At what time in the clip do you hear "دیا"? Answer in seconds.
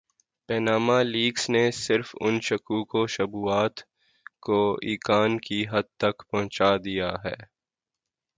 6.85-7.11